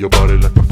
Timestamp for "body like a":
0.08-0.69